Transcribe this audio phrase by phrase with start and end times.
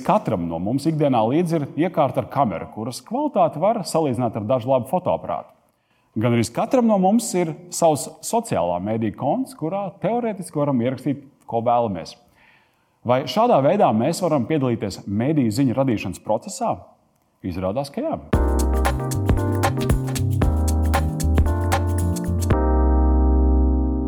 [0.00, 4.70] Katram no mums ikdienā līdzi ir iekārta ar kameru, kuras kvalitāti var salīdzināt ar dažu
[4.70, 5.52] labu fotoaparātu.
[6.16, 11.60] Gan arī katram no mums ir savs sociālā mediju konts, kurā teorētiski varam ierakstīt, ko
[11.68, 12.16] vēlamies.
[13.04, 16.72] Vai šādā veidā mēs varam piedalīties mediju ziņu radīšanas procesā?
[17.44, 18.16] Izrādās, ka jā.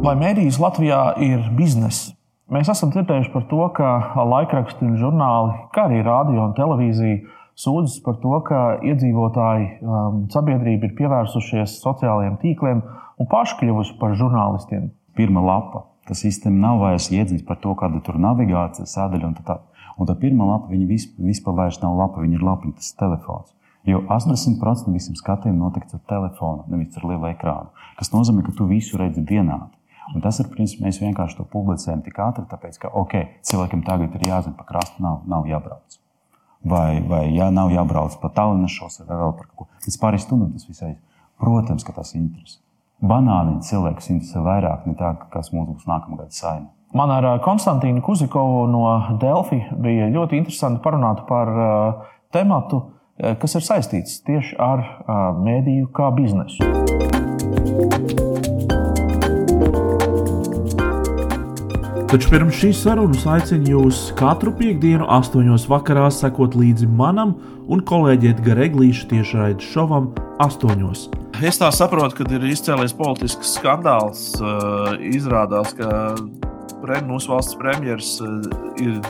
[0.00, 2.16] Vai mēdījis Latvijā ir biznesa?
[2.52, 3.90] Mēs esam dzirdējuši par to, ka
[4.28, 7.22] laikraksti un žurnāli, kā arī radio un televīzija,
[7.56, 14.16] sūdzas par to, ka iedzīvotāji, um, sabiedrība ir pievērsušies sociālajiem tīkliem un paši kļuvuši par
[14.20, 14.90] žurnālistiem.
[15.16, 15.86] Pirmā lapa.
[16.04, 19.84] Tas īstenībā nav vairs iedziņas par to, kāda ir navigācija, sadaļa un tā tālāk.
[19.96, 23.54] Un tā pirmā lapa, viņa vispār vairs nav lapa, viņa ir lapiņa, tas telefons.
[23.88, 27.72] Jo 80% visam skatījumam notiek ar telefonu, nevis ar lielu ekrānu.
[27.96, 29.72] Tas nozīmē, ka tu visu redzi vienādi.
[30.12, 34.12] Un tas ir principā mēs vienkārši to publicējam tik ātri, tāpēc ka okay, cilvēkam tagad
[34.18, 35.96] ir jāzina pa krastu, nav, nav jābrauc.
[36.64, 39.68] Vai, vai jā, nav jābrauc pa Tallinas šosei vai vēl par ko.
[39.84, 40.94] Pēc pāris stundām tas visai.
[41.40, 42.60] Protams, ka tas interesē.
[43.04, 46.70] Banāniņi cilvēkus interesē vairāk nekā kas mums būs nākamā gada saima.
[46.94, 48.86] Man ar Konstantīnu Kuzikovu no
[49.20, 51.50] Delfi bija ļoti interesanti parunāt par
[52.32, 52.84] tematu,
[53.18, 54.86] kas ir saistīts tieši ar
[55.42, 57.33] mēdīju kā biznesu.
[62.14, 67.32] Taču pirms šīs sarunas aicinu jūs katru piekdienu, 8.00 vakarā, sekot līdzi manam
[67.66, 70.06] un kolēģi Edgara Eglīša tiešraides šovam
[70.44, 71.42] 8.00.
[71.42, 74.28] Es tā saprotu, ka ir izcēlies politisks skandāls.
[75.10, 76.14] Izrādās, ka
[77.10, 78.22] mūsu valsts premjerministrs
[78.78, 79.00] ir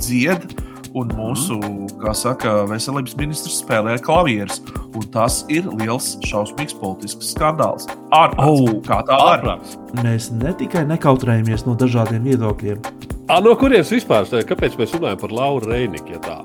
[0.00, 1.58] dziedājis un mūsu,
[2.00, 4.60] kā saka, veselības ministrs spēlē klavierus.
[4.94, 7.88] Un tas ir liels, šausmīgs politisks skandāls.
[8.14, 9.76] Ārprāts, oh, kā tā ārprāts.
[10.04, 12.84] Mēs ne tikai nekautrējamies no dažādiem viedokļiem.
[13.26, 14.28] A, no kurienes vispār?
[14.46, 16.14] Kāpēc mēs runājam par Lauru Reiniku?
[16.14, 16.38] Ja tā?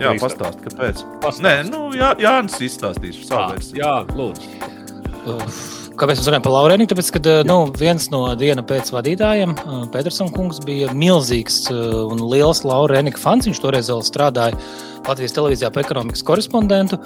[0.00, 1.02] Jā, pastāstiet, kāpēc.
[1.22, 1.44] Pastāst.
[1.46, 3.80] Nē, nu, jā, Jānis izstāstīs savu versiju.
[3.80, 5.85] Jā, lūdzu.
[5.96, 6.84] Kāpēc mēs runājam par Laurēnu?
[6.90, 9.54] Tāpēc, ka nu, viens no diena pēc vadītājiem,
[9.94, 13.46] Petersons kungs, bija milzīgs un liels Laurēna fans.
[13.48, 14.58] Viņš toreiz vēl strādāja
[15.06, 16.98] Latvijas televīzijā par ekonomikas korespondentu,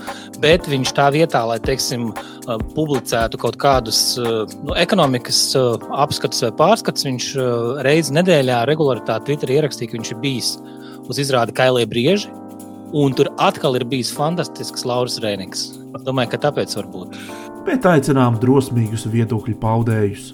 [0.42, 2.08] bet viņš tā vietā, lai teiksim,
[2.74, 7.28] publicētu kaut kādus nu, ekonomikas apskatus vai pārskatus, viņš
[7.86, 10.50] reizi nedēļā regularitāti Twitterī ierakstīja, ka viņš ir bijis
[11.06, 12.32] uz izrādi Kailie Brieži.
[12.90, 15.68] Un tur atkal ir bijis fantastisks Lauris Rēniks.
[16.02, 17.14] Domāju, ka tāpēc var būt
[17.66, 20.30] bet aicinām drosmīgus viedokļu paudējus.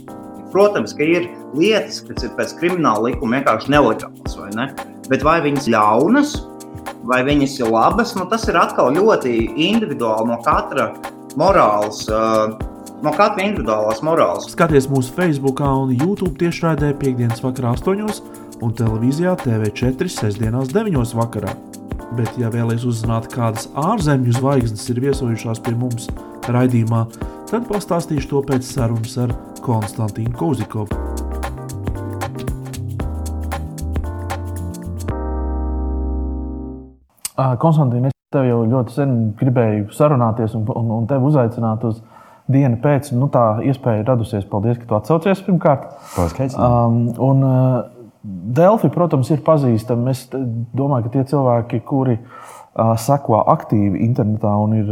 [0.53, 1.27] Protams, ka ir
[1.57, 4.69] lietas, kas ir pēc krimināla likuma vienkārši nelegālas, vai ne?
[5.11, 6.37] Bet vai viņas ļaunas,
[7.07, 9.35] vai viņas ir labas, nu, tas ir atkal ļoti
[9.69, 10.93] individuāli no katra
[11.37, 12.07] morāls.
[12.09, 12.57] Uh,
[13.05, 14.49] no katra individuālās morāles.
[14.55, 21.53] Skaties mūsu Facebook un YouTube tiešraidē piekdienas vakarā 8 un televīzijā TV4 sestdienās 9 vakarā.
[22.17, 26.07] Bet, ja vēlaties uzzināt, kādas ārzemju zvaigznes ir viesojušās pie mums
[26.49, 27.03] raidījumā,
[27.51, 30.97] tad pastāstīšu to pēc sarunas ar Konstantīnu Kozikovu.
[37.61, 42.01] Konstantīna, es tev jau ļoti sen gribēju sarunāties un, un, un tevi uzaicināt uz
[42.49, 43.13] dienu pēc.
[43.13, 44.49] Nu, tā iespēja radusies.
[44.49, 45.91] Paldies, ka tu atsaucies pirmkārt.
[46.15, 47.96] Paldies, um, un, uh,
[48.27, 50.11] Delfi, protams, ir pazīstami.
[50.11, 50.25] Es
[50.75, 52.17] domāju, ka tie cilvēki, kuri
[53.03, 54.91] seko aktīvi internetā un ir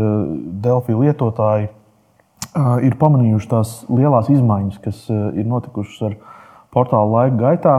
[0.63, 1.69] Delfi lietotāji,
[2.87, 6.17] ir pamanījuši tās lielās izmaiņas, kas ir notikušas ar
[6.75, 7.77] portālu laika gaitā.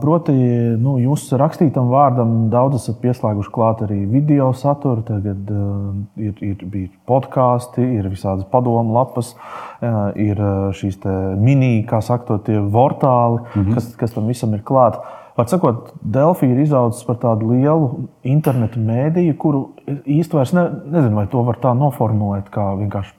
[0.00, 0.32] Proti,
[0.80, 5.04] nu, jūs rakstītam vārdam daudz esat pieslēguši klāt arī video saturu.
[5.06, 10.40] Tagad uh, ir, ir, ir podkāsti, ir visādas padomu lapas, uh, ir
[10.74, 10.98] šīs
[11.38, 13.74] mini, kā sakot, tie vortāli, mm -hmm.
[13.74, 14.98] kas, kas tam visam ir klāts.
[15.38, 21.14] Var sakot, Delfija ir izaugusi par tādu lielu internetu mēdīju, kuru īsti vairs ne, nezinu,
[21.14, 23.14] vai to var tā noformulēt kā vienkārši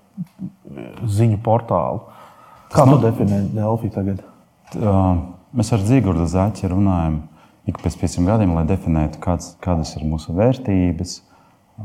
[1.08, 2.00] ziņu portālu.
[2.74, 4.24] Kā nu, definē Delfiju tagad?
[4.76, 7.24] Uh, mēs ar Zigordu Zaķi runājam
[7.70, 11.20] ik pēc pieciem gadiem, lai definētu, kāds, kādas ir mūsu vērtības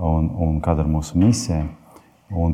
[0.00, 1.64] un, un kāda ir mūsu misija.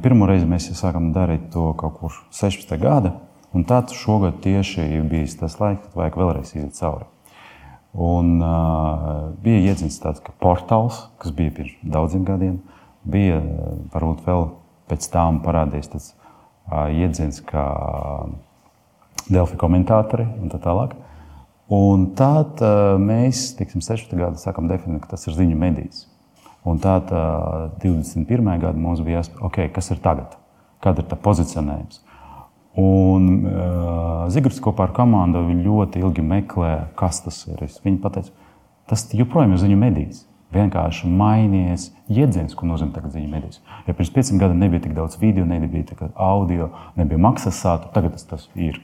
[0.04, 2.74] Pirmo reizi mēs sākam darīt to kaut kur 16.
[2.80, 3.14] gada,
[3.54, 7.08] un tad šogad tieši bija tas laiks, kad vajag vēlreiz iziet cauri.
[7.90, 12.60] Un, uh, bija iedziņas tāds portāls, kas bija pirms daudziem gadiem.
[13.02, 13.40] Bija
[13.90, 14.46] varbūt vēl
[14.90, 17.64] pēc tam parādījis tāds uh, iedziņas, kā
[19.30, 20.94] Delfi komentātori un tā tālāk.
[21.70, 24.16] Un tad uh, mēs, tiksim, 16.
[24.18, 26.08] gada sākam definēt, ka tas ir ziņu medijas.
[26.66, 28.26] Un tad uh, 21.
[28.58, 30.34] gada mums bija jāsaprot, okay, kas ir tagad,
[30.82, 32.02] kāda ir tā pozicionējums.
[32.80, 37.62] Un uh, Zigorts kopā ar komandu ļoti ilgi meklēja, kas tas ir.
[37.86, 38.26] Viņi teica,
[38.90, 40.26] tas joprojām ir ziņu medijs.
[40.50, 43.62] Vienkārši mainījies jēdziens, ko nozīmē tagad ziņu medijas.
[43.86, 48.18] Ja pirms pieciem gadiem nebija tik daudz video, nebija tik audio, nebija maksas sātu, tagad
[48.18, 48.82] tas, tas ir.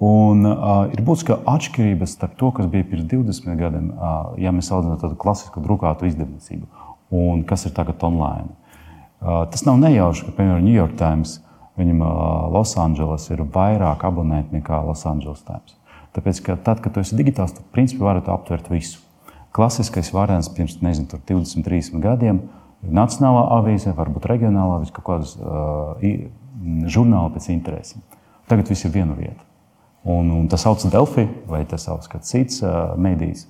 [0.00, 4.70] Un, uh, ir būtiska atšķirība starp to, kas bija pirms 20 gadiem, uh, ja mēs
[4.70, 6.86] salīdzinām tādu klasisku drukātu izdevniecību,
[7.20, 8.48] un kas ir tagad online.
[9.20, 11.34] Uh, tas nav nejauši, ka, piemēram, New York Times,
[11.76, 12.14] viņam uh,
[12.54, 15.76] Losandželos ir vairāk abonēti nekā Los Angeles Times.
[16.16, 19.04] Tāpēc, ka tad, kad tu esi digitāls, tad principā vari aptvert visu.
[19.52, 22.40] Klasiskais variants pirms nezinu, 20, 30 gadiem
[22.86, 25.92] ir nacionālā avīze, varbūt reģionālā avīze, kaut kādas uh,
[26.88, 28.08] žurnāli pēc interesēm.
[28.48, 29.49] Tagad viss ir viena vieta.
[30.02, 33.44] Un, un tas sauc Delphi vai tas sauc kāds cits uh, medijs.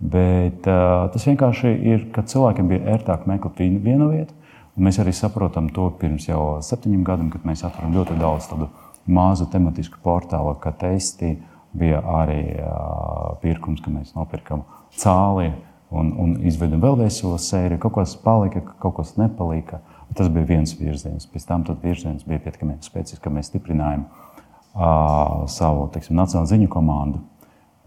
[0.00, 4.32] Bet uh, tas vienkārši ir, ka cilvēkiem bija ērtāk meklēt vienu vietu.
[4.80, 8.70] Mēs arī saprotam to pirms jau septiņiem gadiem, kad mēs atveram ļoti daudz tādu
[9.10, 11.34] mazu tematisku portālu, kā testi.
[11.76, 14.64] Bija arī uh, pirkums, ka mēs nopirkam
[14.98, 15.50] cāli
[15.92, 17.82] un, un izveidojam vēl veselu sēriju.
[17.84, 19.82] Kaut kas palika, kaut kas nepalika.
[20.16, 21.28] Tas bija viens virziens.
[21.30, 24.29] Pēc tam virziens bija pietiekami spēcīgs, ka mēs stiprinājām uh,
[24.74, 27.24] savu teiksim, nacionālo ziņu komandu.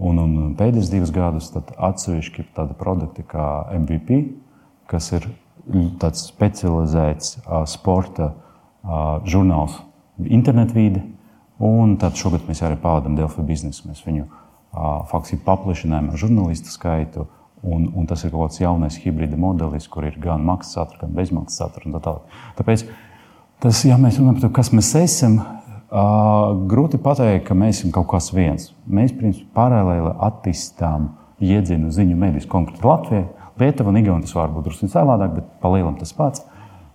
[0.04, 3.46] Un, un pēdējos divus gadus atsevišķi tādi produkti kā
[3.78, 4.24] MVP,
[4.92, 5.28] kas ir
[6.02, 7.38] tāds specializēts
[7.72, 8.34] sporta
[9.30, 9.78] žurnāls,
[10.24, 11.04] internetvīde.
[11.64, 13.86] Un tad šogad mēs arī pavadām Delfi biznesu.
[13.88, 14.26] Mēs viņu
[15.08, 17.28] faktiski paplašinājām ar žurnālistu skaitu.
[17.64, 21.14] Un, un tas ir kaut kāds jaunais hibrida modelis, kur ir gan maksas satura, gan
[21.16, 22.02] bezmaksas satura.
[22.04, 22.18] Tā
[22.58, 22.84] Tāpēc,
[23.64, 25.38] tas, ja mēs runājam par to, kas mēs esam,
[25.94, 28.72] grūti pateikt, ka mēs esam kaut kas viens.
[28.90, 31.12] Mēs principā paralēli attīstām
[31.44, 33.28] iedzienu ziņu medijas konkrēti Latvijai.
[33.62, 36.46] Lietuva un Igaunija tas var būt drusku savādāk, bet palielam tas pats.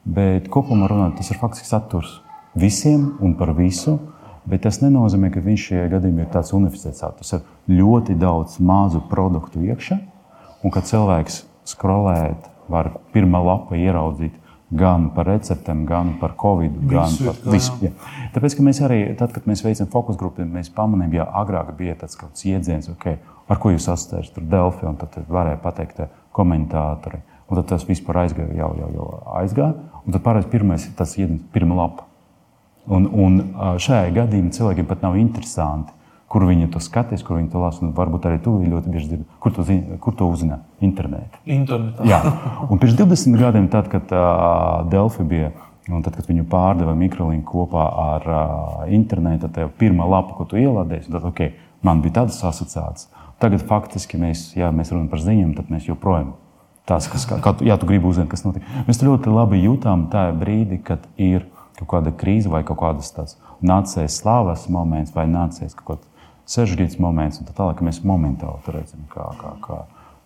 [0.02, 2.18] Bet kopumā runājot, tas ir faktiski saturs
[2.58, 3.98] visiem un par visu.
[4.48, 7.04] Bet tas nenozīmē, ka viņš šajā gadījumā ir tāds unificēts.
[7.04, 7.42] Tas ir
[7.78, 9.98] ļoti daudz mazu produktu iekšā,
[10.64, 14.34] un kad cilvēks skrolēt, var pirmā lapa ieraudzīt
[14.70, 17.76] gan par receptēm, gan par covid, gan visu, par visu.
[17.82, 17.92] Jā.
[18.34, 21.96] Tāpēc, ka mēs arī, tad, kad mēs veicam fokus grupu, mēs pamanījām, ja agrāk bija
[22.02, 23.16] tāds kaut kāds jēdziens, okay,
[23.48, 26.04] ar ko jūs asociējat, tur Delfi, un tad varēja pateikt
[26.36, 27.22] komentātori.
[27.48, 29.08] Un tad tas vispār aizgāja, jau, jau, jau
[29.40, 29.72] aizgāja.
[30.04, 32.04] Un tad pārējais pirmais, tas ir pirmā lapa.
[32.92, 33.38] Un, un
[33.80, 35.96] šajā gadījumā cilvēkiem pat nav interesanti,
[36.28, 37.82] kur viņi to skatīs, kur viņi to lasa.
[37.86, 40.60] Un varbūt arī tu ļoti bieži dzirdi, kur to, zini, kur to uzzina.
[40.84, 41.40] Internetā.
[41.48, 42.04] Internetā.
[42.08, 42.20] Jā,
[42.68, 45.54] un pirms 20 gadiem, tad, kad uh, Delfi bija.
[45.88, 50.58] Un tad, kad viņu pārdeva mikrolinku kopā ar uh, internetu, tad pirmā lapa, ko tu
[50.60, 53.08] ielādēji, tad okay, man bija tādas asociācijas.
[53.40, 56.34] Tagad faktiski mēs, ja mēs runājam par ziņām, tad mēs joprojām
[56.88, 58.66] tās, kas, kā, jā, tu gribi uzzināt, kas notiek.
[58.88, 61.46] Mēs ļoti labi jūtām tajā brīdī, kad ir
[61.78, 66.17] kaut kāda krīze vai kaut kādas tādas nācijas slāvas moments vai nācijas kaut kāds
[66.48, 69.78] sarežģīts moments, un tā tālāk mēs momentāli redzam, kā, kā, kā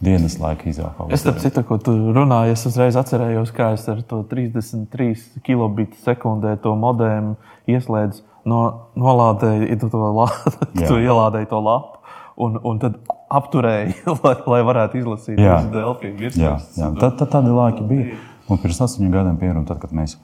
[0.02, 1.08] dienas laika izauga.
[1.14, 5.98] Es tam citu, ko tu runāji, es uzreiz atcerējos, kā es ar to 33 kilobitu
[6.02, 7.36] sekundē to modēmu
[7.70, 8.62] ieslēdzu, no,
[8.98, 10.04] nolādēju, to,
[10.88, 11.98] tu ielādēji to lapu.
[12.42, 12.96] Un, un tad
[13.30, 13.94] apturēji,
[14.24, 16.30] lai, lai varētu izlasīt to Delfiju.
[16.32, 16.92] Jā, jā.
[16.98, 18.20] Tad, tad tādi laiki bija.
[18.50, 20.16] Un pirms astoņiem gadiem, piemēram, tad, kad mēs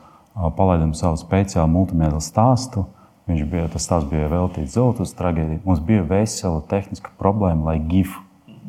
[0.56, 2.86] palaidām savu speciālu multimediju stāstu,
[3.28, 5.60] Viņš bija, tas bija veltīts Zeltas traģēdijai.
[5.66, 8.16] Mums bija vesela tehniska problēma, lai GIF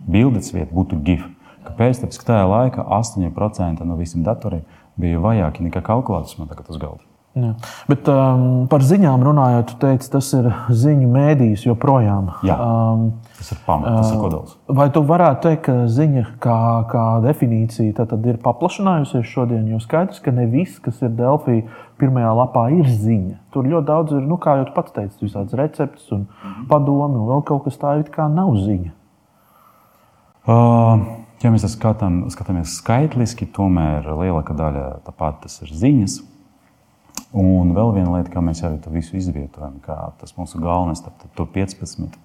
[0.09, 1.23] bildes vieta būtu GIF.
[1.63, 2.01] Kāpēc?
[2.01, 4.66] Tāpēc, ka tajā laikā 8% no visiem datoriem
[4.99, 7.08] bija vajāki nekā kalkulators man tagad uz galda.
[7.38, 7.52] Jā.
[7.86, 12.31] Bet um, par ziņām runājot, jūs teicāt, tas ir ziņu mēdījis joprojām.
[12.48, 13.04] Jā, um,
[13.38, 14.56] tas ir pamats, tas ir kodols.
[14.80, 16.57] Vai tu varētu teikt, ka ziņa kā,
[16.90, 19.68] kā definīcija ir paplašinājusies šodien?
[19.69, 21.62] Jo skaidrs, ka ne viss, kas ir Delfī
[22.02, 23.38] pirmajā lapā, ir ziņa.
[23.54, 26.66] Tur ļoti daudz ir, nu, kā jau pats teici, visādas receptes un mhm.
[26.71, 28.95] padomi, un vēl kaut kas tāds kā nav ziņa.
[30.50, 31.06] Uh,
[31.44, 36.19] ja mēs skatām, skatāmies skaitliski, tomēr lielākā daļa tāpat tas ir ziņas.
[37.30, 41.14] Un vēl viena lieta, kā mēs jau to visu izvietojam, kā tas mūsu galvenais, tad,
[41.21, 42.18] tad tur 15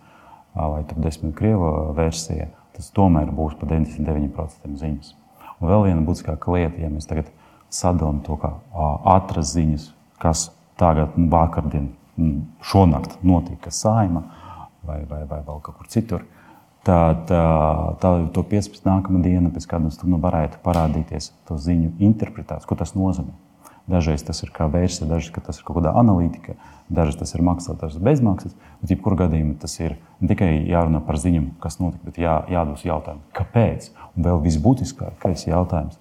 [0.54, 5.12] vai 10 krievu versija, tas tomēr būs par 99% ziņas.
[5.60, 7.28] Un vēl viena būtiskāka lieta, ja mēs tagad
[7.68, 8.54] sadalām to kā
[9.12, 9.90] ātras ziņas,
[10.22, 10.48] kas
[10.80, 11.92] tagad, nu, vakardien,
[12.64, 14.24] šonakt notika saima
[14.86, 16.24] vai, vai, vai vēl kaut kur citur.
[16.84, 18.84] Tad tā, to 15.
[18.88, 23.43] nākamā diena, pēc kādas nu, varētu parādīties to ziņu interpretācija, ko tas nozīmē.
[23.90, 26.54] Dažreiz tas ir kā versija, dažreiz tas ir kaut kāda analītika,
[26.88, 28.54] dažreiz tas ir maksas, dažreiz bezmaksas.
[28.80, 32.80] Bet, jebkurā gadījumā, tas ir ne tikai jārunā par ziņām, kas notika, bet jā, jādod
[32.80, 33.90] jautājumu, kāpēc.
[34.16, 36.00] Un vēl visbūtiskākais jautājums,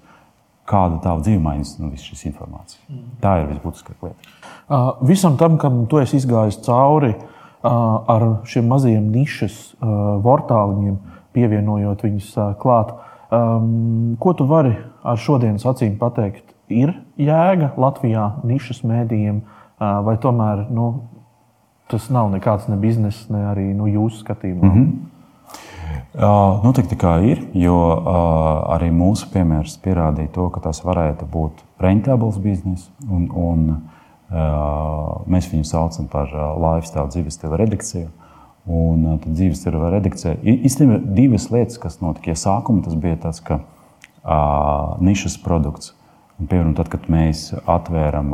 [0.70, 2.80] kāda tā dzīve mainīs no visas šīs informācijas.
[2.88, 3.04] Mm.
[3.24, 4.32] Tā ir visbūtiskākā lieta.
[4.64, 7.28] Uh, visam tam, kam tu esi izgājis cauri uh,
[7.68, 9.92] ar šiem mazajiem nišas uh,
[10.24, 11.02] portāliņiem,
[11.36, 12.32] pievienojot viņus
[12.64, 12.96] klāt.
[13.34, 16.53] Um, ko tu vari ar šodienas acīm pateikt?
[16.74, 19.42] Ir jēga Latvijā nišas mēdījiem,
[19.80, 20.92] vai tomēr nu,
[21.92, 24.64] tas nav nekāds ne biznesa, ne arī nu, jūsu skatījumā?
[24.64, 25.10] Mm -hmm.
[26.14, 31.64] Uh, Noteikti kā ir, jo uh, arī mūsu piemērs pierādīja to, ka tas varētu būt
[31.82, 32.92] rentabls bizness.
[33.10, 33.64] Un, un,
[34.30, 38.12] uh, mēs viņu saucam par lifestyle, dzīves stila redakciju.
[38.64, 42.32] Un tad dzīves stila redakcija īstenībā divas lietas, kas notika.
[42.32, 43.60] Ja sākumā tas bija tas, ka
[45.04, 45.92] nišas produkts.
[46.44, 48.34] Un, piemēram, tad, kad mēs atvēram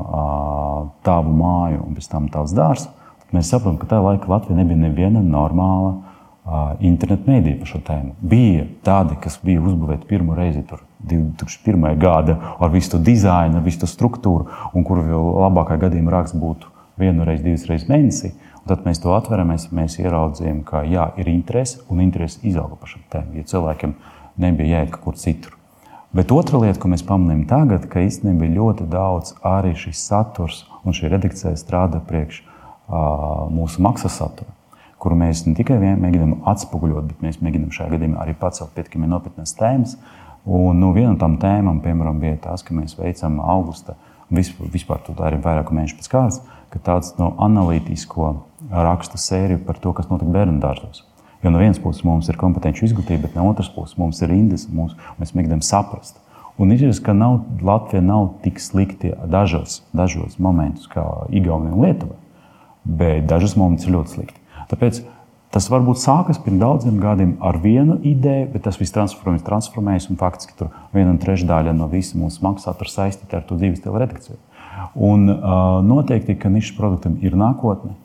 [1.06, 2.90] tādu māju un pēc tam tāds dārsts,
[3.36, 5.92] mēs saprotam, ka tajā laikā Latvija nebija neviena normāla
[6.82, 8.16] internetu mēdīju par šo tēmu.
[8.32, 11.86] Bija tādi, kas bija uzbūvēti pirmo reizi 2001.
[12.02, 16.42] gada ar visu to dizainu, ar visu to struktūru, un kuru vēl labākā gadījumā raksts
[16.42, 18.34] būtu vienu reizi, divas reizes mēnesī.
[18.64, 22.82] Un tad mēs to atveram, mēs, mēs ieraudzījām, ka jā, ir interese, un interese izauga
[22.82, 23.96] par šo tēmu, jo cilvēkiem
[24.42, 25.59] nebija jāiet kaut kur citur.
[26.14, 30.96] Bet otra lieta, ko mēs pamanījām tagad, ka īstenībā ļoti daudz arī šis saturs un
[30.98, 32.42] šī redakcija strādā priekš
[33.54, 34.56] mūsu maksas satura
[35.00, 39.56] kuru mēs ne tikai mēģinām atspoguļot, bet mēs mēģinām šajā gadījumā arī pacelt pietiekami nopietnas
[39.58, 39.96] tēmas.
[40.50, 43.96] Un nu, viena no tām tēmām, piemēram, bija tas, ka mēs veicam augusta,
[44.34, 46.40] vispār, vispār to darām vairāku mēnešu pēc kārtas,
[46.74, 48.32] ka tāds no analītisko
[48.72, 51.04] rakstu sēriju par to, kas notika bērnu dārzos.
[51.44, 54.66] Jo no vienas puses mums ir kompetenci izglītība, bet no otras puses mums ir rindas,
[54.72, 56.20] mums, mēs mēģinām saprast.
[56.60, 62.18] Un izjūtas, ka nav, Latvija nav tik slikti dažos, dažos momentos kā Igaunija un Lietuva,
[62.84, 64.44] bet dažos momentos ir ļoti slikti.
[64.68, 65.00] Tāpēc
[65.56, 70.20] tas varbūt sākas pirms daudziem gadiem ar vienu ideju, bet tas viss transformējas, transformējas un
[70.20, 74.36] faktiski tur viena trešdaļa no visa mūsu maksā ir saistīta ar to dzīves stilu redakciju.
[75.00, 77.96] Un uh, noteikti, ka nišas produktam ir nākotne.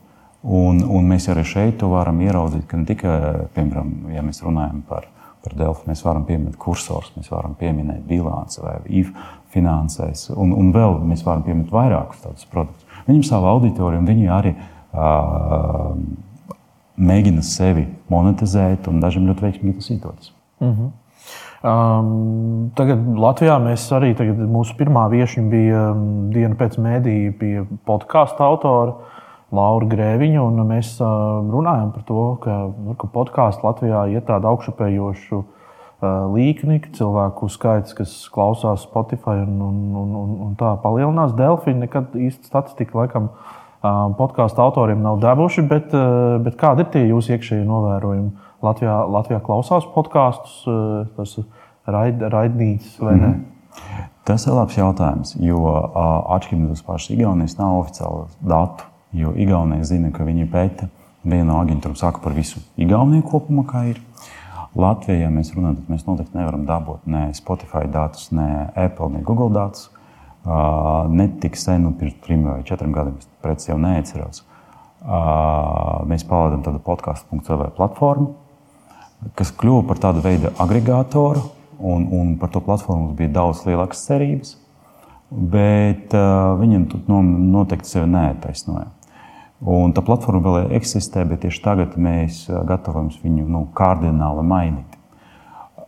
[0.44, 3.12] Un, un mēs arī šeit varam ieraudzīt, ka ne tikai,
[3.56, 5.06] piemēram, ja mēs runājam par,
[5.44, 9.14] par Delfu, mēs varam pieminēt kursors, mēs varam pieminēt bilanci vai IF
[9.54, 12.84] finansēs, un, un vēl mēs varam pieminēt vairākus tādus produktus.
[13.06, 15.96] Viņam savu auditoriju, un viņi arī uh,
[16.96, 20.34] mēģina sevi monetizēt, un dažiem ļoti veiksmīgi tas izdodas.
[20.60, 20.92] Mm -hmm.
[21.64, 27.64] Um, tagad Latvijā mēs arī tagad, mūsu pirmā viesiņa bija um, diena pēc mēdīja, bija
[27.88, 28.92] podkāstu autora
[29.54, 30.44] Laura Grēviņa.
[30.68, 35.42] Mēs uh, runājam par to, ka, nu, ka podkāsts Latvijā ir tāda augšupējoša
[36.34, 41.34] līkni, ka cilvēku skaits, kas klausās Spotify un, un, un, un, un tā palielinās.
[41.38, 43.30] Delfī nekad īsti statistika laikam
[44.18, 45.92] podkāstu autoriem nav devuši, bet,
[46.44, 48.32] bet kādi ir tie jūsu iekšējie novērojumi?
[48.64, 50.62] Latvijā, Latvijā klausās podkāstus,
[51.16, 51.34] tas
[51.84, 53.26] raid, raidnīcas vai ne?
[53.26, 54.11] Mm -hmm.
[54.25, 55.58] Tas ir labs jautājums, jo
[56.37, 58.84] atšķirībā no pašas Igaunijas nav oficiāla datu.
[59.14, 60.88] Jo Igaunija zina, ka viņi pēta,
[61.23, 64.00] viena no aģentūrām saka par visu Igauniju kopumā, kā ir.
[64.75, 69.52] Latvijā, mēs runājam, tad mēs noteikti nevaram dabūt ne Spotify datus, ne Apple, ne Google
[69.54, 69.87] datus.
[71.14, 74.42] Netik sen, nu, pirms trim vai četriem gadiem, es precīzi jau neatceros.
[76.11, 78.33] Mēs palaidām tādu podkāstu.cl platformu,
[79.38, 81.44] kas kļuva par tādu veidu agregātoru,
[81.78, 84.56] un, un par to platformu bija daudz lielākas cerības.
[85.35, 87.23] Bet uh, viņam nu,
[87.56, 88.90] noteikti sevi neattaisnoja.
[89.64, 94.99] Un tā platforma vēl eksistē, bet tieši tagad mēs gatavojamies viņu nu, kardināli mainīt.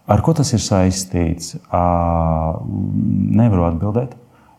[0.09, 1.56] Ar ko tas ir saistīts?
[3.37, 4.14] Nevaru atbildēt.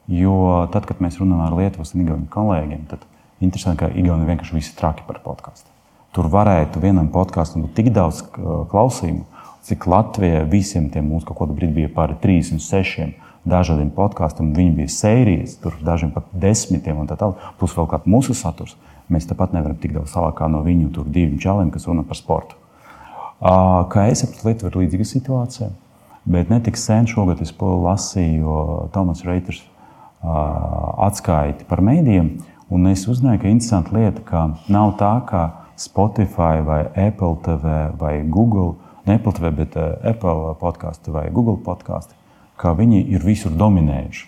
[0.07, 3.01] Jo tad, kad mēs runājam ar Lietuvas un Igaunijas kolēģiem, tad
[3.43, 5.71] interesanti, ka Igaunija vienkārši viss ir traki par podkāstu.
[6.15, 8.21] Tur varētu vienam podkāstam būt tik daudz
[8.71, 9.25] klausījumu,
[9.67, 14.53] cik Latvijai visiem tiem mums kaut kādā brīdī bija pāri 36 dažādiem podkāstiem.
[14.55, 17.41] Viņi bija sērijas, tur dažiem pat desmitiem un tā tālāk.
[17.59, 18.77] Plus vēl kāds mūsu saturs.
[19.13, 22.57] Mēs tāpat nevaram tik daudz savākt no viņu tur diviem čaliem, kas runā par sportu.
[23.39, 25.69] Kā es saprotu, Lietuva ir līdzīga situācija.
[26.27, 29.61] Bet ne tik sen šogad es lasīju, Tomas Reiters
[30.23, 32.33] atskaiti par mēdījiem.
[32.73, 35.43] Un es uzzināju, ka interesanta lieta, ka nav tā, ka
[35.79, 38.73] Spotify vai Apple TV vai Google,
[39.05, 42.17] ne Apple TV, bet Apple podkāstu vai Google podkāstu,
[42.59, 44.27] ka viņi ir visur dominējuši.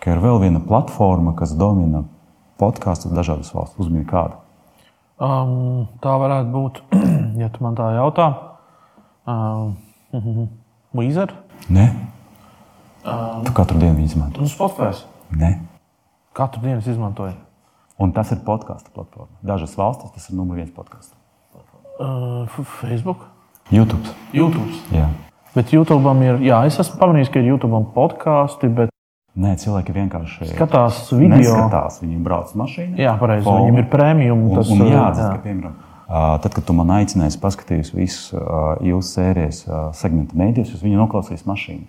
[0.00, 2.04] Ka ir vēl viena platforma, kas domina
[2.60, 3.78] podkāstus dažādas valsts.
[3.80, 4.38] Uzmini kādu.
[5.20, 6.80] Um, tā varētu būt,
[7.42, 8.30] ja tu man tā jautā.
[9.28, 9.76] Um,
[10.12, 10.48] uh -huh.
[10.96, 11.34] Weezer?
[11.70, 11.86] Nē.
[13.04, 14.40] Um, tu katru dienu izmanto.
[14.40, 15.04] Nu, Spotify.
[15.30, 15.58] Nē.
[16.32, 17.32] Katru dienu izmantoju.
[17.98, 19.36] Un tas ir podkāstu platforma.
[19.42, 21.14] Dažas valstis tas ir numur viens podkāsts.
[22.00, 22.48] Uh,
[22.80, 23.26] Facebook,
[23.70, 24.08] YouTube.
[24.32, 24.72] YouTube.
[24.92, 25.08] Jā.
[25.54, 28.90] Bet YouTube ir, jā, es esmu pamanījis, ka ir YouTube podkāsti, bet
[29.38, 31.52] Nē, cilvēki vienkārši skatās video.
[31.54, 32.98] Skatās, viņi brauc mašīnā.
[32.98, 33.46] Jā, pareizi.
[33.46, 34.42] Viņiem ir prēmijum.
[34.56, 35.78] Tas, un, un jāatzīst, ka, piemēram,
[36.10, 38.32] Tad, kad tu man aicināji, paskatījos visus
[38.82, 39.62] jūsu sērijas
[39.94, 41.86] segmenta mēdījus, es viņu noklausījos mašīnā.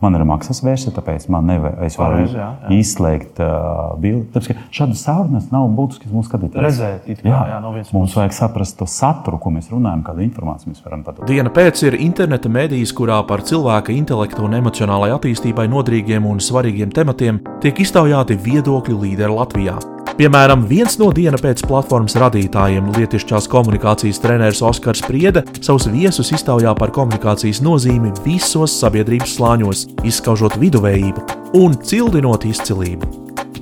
[0.00, 2.70] Man ir maksas versija, tāpēc man nevajag, es varu Pareizi, jā, jā.
[2.80, 4.30] izslēgt uh, bildi.
[4.32, 6.64] Tāpēc, šādas saurunas nav būtiskas mūsu skatītājiem.
[6.64, 10.72] Redzēt, kā, jā, jā, no mums vajag saprast to saturu, ko mēs runājam, kādu informāciju
[10.72, 11.28] mēs varam padot.
[11.28, 16.96] Diena pēc ir interneta mēdījis, kurā par cilvēka intelektu un emocionālajai attīstībai nodrīgiem un svarīgiem
[16.96, 19.99] tematiem tiek iztaujāti viedokļu līderi Latvijā.
[20.20, 26.74] Piemēram, viens no diena pēc platformas radītājiem, lietišķās komunikācijas treneris Oskars Priede, savus viesus iztaujā
[26.76, 31.24] par komunikācijas nozīmi visos sabiedrības slāņos, izskaužot viduvējību
[31.62, 33.08] un cildinot izcilību.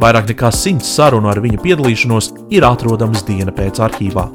[0.03, 4.27] Vairāk nekā simts sarunu ar viņa piedalīšanos ir atrodamas diena pēc arhīvā.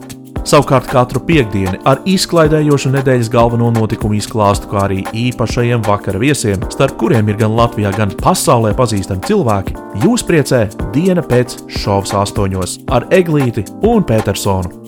[0.43, 6.97] Savukārt katru piekdienu ar izklaidējošu nedēļas galveno notikumu izklāstu, kā arī īpašajiem vakara viesiem, starp
[6.99, 13.07] kuriem ir gan Latvijā, gan pasaulē pazīstami cilvēki, jūs priecē diena pēc šovs astoņos ar
[13.15, 14.83] Eglīti un Petersonu.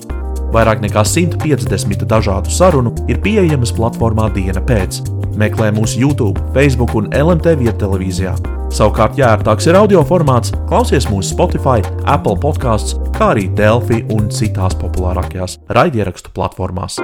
[0.52, 5.00] Vairāk nekā 150 dažādu sarunu ir pieejamas platformā Diena pēc.
[5.40, 8.36] Meklē mūsu YouTube, Facebook un LMT vietā televīzijā.
[8.66, 11.80] Savukārt, ja ērtāks ir audio formāts, klausies mūsu Spotify,
[12.10, 16.98] Apple podkāsts, kā arī Delphi un citās populārākajās raidierakstu platformās.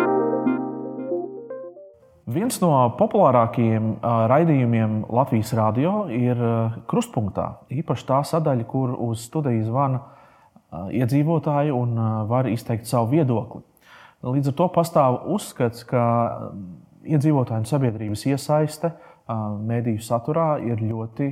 [2.33, 6.42] Viens no populārākajiem raidījumiem Latvijas radio ir
[6.90, 7.47] Krustpunktā.
[7.73, 10.02] Īpaši tā sadaļa, kur uz studiju zvana
[10.92, 11.95] iedzīvotāji un
[12.28, 13.62] var izteikt savu viedokli.
[14.23, 16.02] Līdz ar to pastāv uzskats, ka
[17.07, 18.92] iedzīvotāju un sabiedrības iesaiste
[19.66, 21.31] mediju saturā ir ļoti,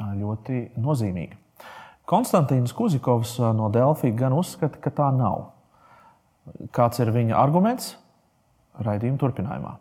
[0.00, 1.38] ļoti nozīmīga.
[2.06, 5.48] Konstantīns Kuzikovs no Delfī gan uzskata, ka tā nav.
[6.74, 7.96] Kāds ir viņa arguments?
[8.78, 9.74] Raidījuma turpinājumā.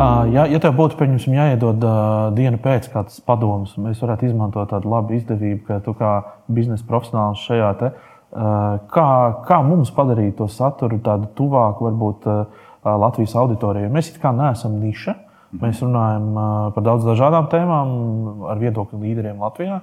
[0.00, 4.88] Ja, ja tev būtu pieņemsim, jāiedod uh, diena pēc kādas padomas, mēs varētu izmantot tādu
[4.88, 6.12] labu izdevību, ka tu kā
[6.48, 9.08] biznesa profesionāls šajā te, uh, kā,
[9.44, 13.90] kā mums padarīt to saturu tādu tuvāku varbūt uh, Latvijas auditorijai.
[13.92, 15.16] Mēs kā neesam niša.
[15.60, 16.28] Mēs runājam
[16.74, 19.80] par daudz dažādām tēmām ar viedokļu līderiem Latvijā.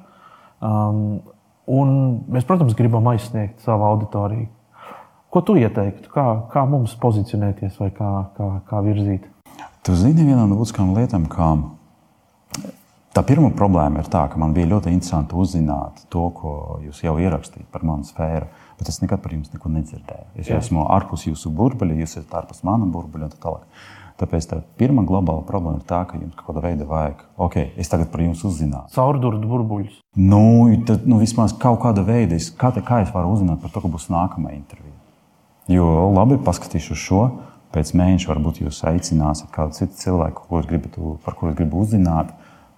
[0.64, 1.20] Um,
[2.32, 4.48] mēs, protams, gribam aizsniegt savu auditoriju.
[5.28, 6.08] Ko tu ieteiktu?
[6.14, 9.28] Kā, kā mums pozicionēties vai kā, kā, kā virzīt?
[9.84, 11.52] Tu zini, viena no būtiskām lietām, ka
[13.18, 16.54] tā pirmā problēma ir tā, ka man bija ļoti interesanti uzzināt to, ko
[16.86, 20.28] jūs jau ierakstījāt par manu sfēru, bet es nekad par jums neko nedzirdēju.
[20.38, 20.60] Es Jā.
[20.62, 23.88] esmu ārpus jūsu burbuļa, jūs esat ārpus mana burbuļa un tā tālāk.
[24.18, 27.92] Tāpēc tā pirmā globāla problēma ir tā, ka jums kaut kāda veida vajag, ok, es
[27.92, 28.90] tagad par jums uzzināju.
[28.96, 30.00] Caurdurdu burbuļus.
[30.18, 30.42] Nu,
[30.90, 33.84] tad, nu, vismaz kaut kāda veida, es, kā, te, kā es varu uzzināt par to,
[33.84, 34.96] ka būs nākamā intervija.
[35.70, 37.22] Jo labi, paskatīšu šo.
[37.76, 42.32] Pēc mēneša varbūt jūs aicināsiet kādu citu cilvēku, es gribu, par kuru es gribu uzzināt,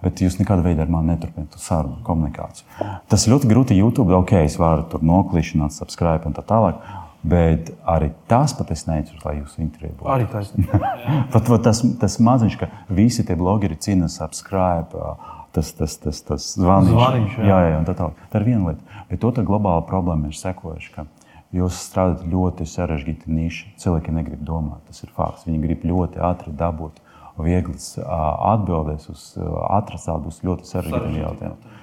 [0.04, 2.88] bet jūs nekādā veidā ar mani neturpināt sarunu, komunikāciju.
[3.10, 4.14] Tas ir ļoti grūti YouTube.
[4.16, 6.80] Ok, es varu tur noklīšanāt, subscribe un tā tālāk.
[7.20, 10.08] Bet arī tas pat es neicu, lai jūsu intervija būtu.
[10.08, 10.24] Arī.
[11.32, 14.96] Pat, pat tas, tas maziņš, ka visi tie blogeri cīnā subscribe,
[15.52, 16.94] tas, tas, tas, tas zvaniņš.
[16.94, 17.50] Zvaniņš, jā.
[17.50, 18.24] jā, jā, tā tālāk.
[18.32, 19.02] Tā ir viena lieta.
[19.10, 21.04] Bet otra globāla problēma ir sekojuša, ka
[21.60, 23.70] jūs strādājat ļoti sarežģīti niši.
[23.84, 25.44] Cilvēki negrib domāt, tas ir fakts.
[25.48, 27.04] Viņi grib ļoti ātri dabūt
[27.38, 29.28] vieglas atbildes uz
[29.70, 31.78] ātras atbildes ļoti sarežģītiem jautājumiem.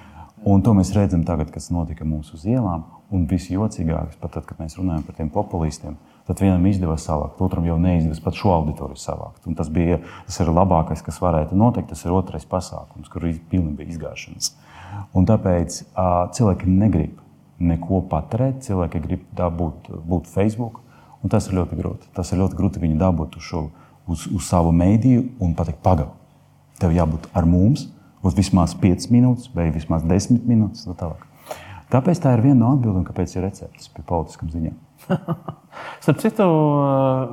[0.46, 2.84] Un to mēs redzam tagad, kas notika mums uz ielām.
[3.08, 5.96] Un visjocīgākais, pat tad, kad mēs runājam par tiem populistiem,
[6.28, 9.46] tad vienam izdevās savākt, otram jau neizdevās pat šo auditoriju savākt.
[9.48, 9.96] Un tas, bija,
[10.28, 11.88] tas labākais, kas varētu notikt.
[11.94, 14.52] Tas ir otrais pasākums, kur pilnībā izgāšanas.
[15.16, 17.16] Un tāpēc uh, cilvēki negrib
[17.58, 20.82] neko patērēt, cilvēki grib dabūt būt Facebook.
[21.24, 22.12] Un tas ir ļoti grūti.
[22.14, 23.64] Tas ir ļoti grūti viņu dabūt uz, šo,
[24.08, 26.12] uz, uz savu mēdīju un pateikt, pagaidi.
[26.78, 27.86] Tev jābūt ar mums
[28.24, 30.86] uz vismaz 5 minūtes, vai vismaz 10 minūtes.
[30.88, 31.24] Tā tālāk.
[31.92, 34.76] Tāpēc tā ir viena no atbildēm, kāpēc ir recepts pie politiskām ziņām.
[36.02, 36.46] Starp citu,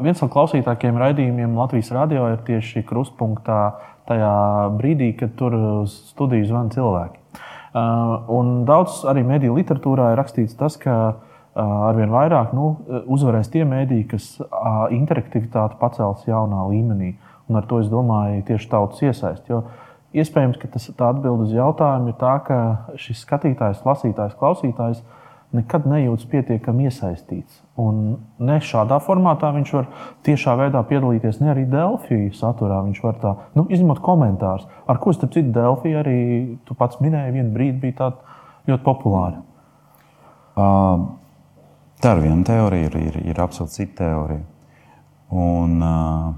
[0.06, 3.60] viens no klausītākajiem raidījumiem Latvijas radio ir tieši krustpunktā
[4.08, 4.36] tajā
[4.78, 7.20] brīdī, kad tur uz studiju zvana cilvēki.
[7.20, 12.76] Uh, Un daudz arī mediju literatūrā ir rakstīts tas, ka uh, arvien vairāk nu,
[13.12, 14.30] uzvarēs tie mediji, kas
[14.96, 17.16] interaktivitāti pacels jaunā līmenī.
[17.50, 19.46] Un ar to es domāju tieši tautas iesaist.
[19.50, 19.64] Jo
[20.16, 22.58] iespējams, ka tas atbild uz jautājumu ir tā, ka
[23.00, 25.04] šis skatītājs, lasītājs, klausītājs
[25.56, 27.62] nekad nejūtas pietiekami iesaistīts.
[27.80, 29.90] Un ne šādā formātā viņš var
[30.28, 32.82] tiešā veidā piedalīties, ne arī Delfija saturā.
[32.88, 36.18] Viņš var tā, nu, izņemot komentārus, ar ko starp citu Delfija arī
[36.68, 38.42] tu pats minēji, vienu brīdi bija tāda
[38.72, 39.44] ļoti populāra.
[40.56, 41.06] Uh,
[42.06, 44.44] tā ir viena teorija, ir, ir, ir absolūti cita teorija.
[45.36, 46.36] Un, uh,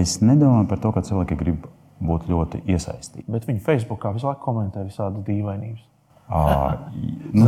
[0.00, 1.68] es nedomāju par to, ka cilvēki grib
[2.00, 3.28] būt ļoti iesaistīti.
[3.30, 5.86] Bet viņi Facebookā visu laiku komentē visādas dīvainības.
[7.34, 7.46] Nu,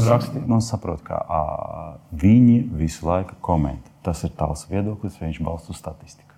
[0.51, 1.83] nu, saprot, ka uh,
[2.19, 3.91] viņi visu laiku komentē.
[4.07, 6.35] Tas ir tavs viedoklis, viņš balsta uz statistiku.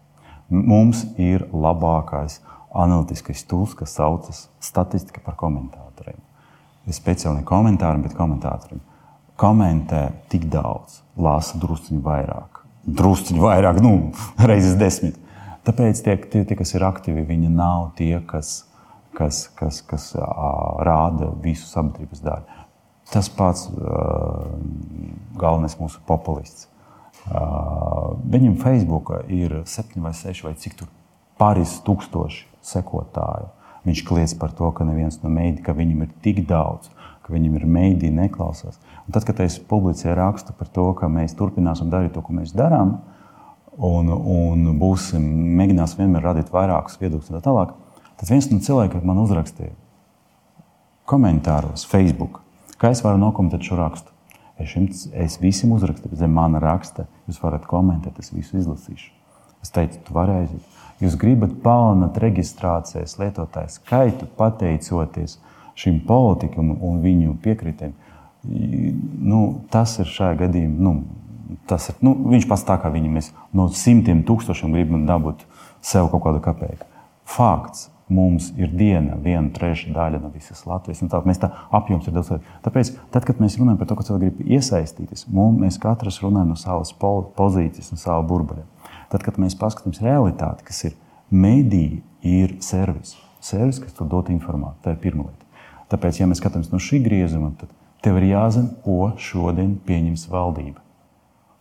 [0.52, 2.40] Mums ir labākais
[2.74, 6.20] analītiskais tools, kas saucas statistika par komentātoriem.
[6.88, 8.82] Es speciāli ne komentāriem, bet komentātoriem.
[9.40, 12.62] Komentē tik daudz, lasa drusciņu vairāk.
[12.84, 14.12] Drusciņu vairāk, nu,
[14.50, 15.18] reizes desmit.
[15.64, 18.62] Tāpēc tie, tie, tie kas ir aktīvi, viņi nav tie, kas
[19.14, 20.12] kas, kas, kas
[20.84, 22.60] rāda visu sabiedrības daļu.
[23.12, 23.68] Tas pats
[25.38, 26.68] galvenais mūsu populists.
[27.24, 30.90] Viņam Facebookā ir septiņi vai seši vai cik tur
[31.40, 33.50] pāris tūkstoši sekotāju.
[33.84, 36.88] Viņš kliedz par to, ka neviens no mēdī, ka viņam ir tik daudz,
[37.24, 38.80] ka viņam ir mēdī neklausās.
[39.04, 42.54] Un tad, kad es publicēju rakstu par to, ka mēs turpināsim darīt to, ko mēs
[42.56, 42.96] darām,
[43.76, 45.24] un, un būsim,
[45.60, 47.74] mēģināsim vienmēr radīt vairākus viedokļus tā tālāk,
[48.20, 49.74] Tad viens no cilvēkiem man uzrakstīja
[51.10, 52.38] komentāros, Facebook,
[52.80, 54.12] kā es varu nokomentēt šo rakstu.
[54.54, 59.10] Es, jums, es visiem uzrakstīju, zem mana raksta, jūs varat komentēt, es visu izlasīšu.
[59.64, 60.78] Es teicu, tu vari aiziet.
[61.02, 65.40] Jūs gribat palielināt reģistrācijas lietotāju skaitu, pateicoties
[65.76, 67.92] šim politikam un viņu piekritēm.
[68.44, 69.40] Nu,
[69.72, 70.76] tas ir šajā gadījumā.
[70.84, 70.94] Nu,
[71.70, 75.46] tas ir, nu, viņš pats tā kā viņi mēs no simtiem tūkstošiem gribam dabūt
[75.84, 76.86] sev kaut kādu kapeiku.
[77.24, 81.00] Fakts mums ir diena, viena trešā daļa no visas Latvijas.
[81.10, 82.34] Tā, mēs tā apjoms ir daudz.
[82.64, 86.52] Tāpēc, tad, kad mēs runājam par to, ka cilvēki grib iesaistīties, mums, mēs katrs runājam
[86.52, 88.66] no savas pozīcijas, no sava burbuļa.
[89.12, 90.98] Tad, kad mēs paskatāmies realitāti, kas ir
[91.32, 93.16] mediji, ir servis.
[93.44, 95.64] Servis, kas dod informāciju, tā ir pirmā lieta.
[95.92, 97.72] Tāpēc, ja mēs skatāmies no šī griezuma, tad
[98.04, 100.82] tev ir jāzina, ko šodien pieņems valdība.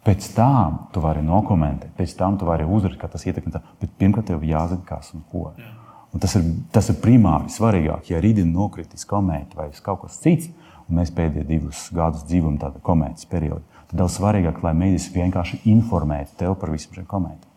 [0.04, 3.62] Pēc tam tu vari nokomentēt, pēc tam tu vari uzrakstīt, kā tas ietekmē.
[3.80, 5.54] Bet pirmkārt, tev jāzina, kas un ko.
[5.56, 5.70] Jā.
[6.14, 6.44] Un tas ir,
[6.76, 8.12] tas ir primāri svarīgāk.
[8.12, 10.52] Ja rītdien nokritīs komēta vai kaut kas cits,
[10.86, 15.64] un mēs pēdējos divus gadus dzīvojam tādā komētas periodā, tad daudz svarīgāk, lai mēdīs vienkārši
[15.72, 17.50] informētu tevi par visiem šiem komētiem.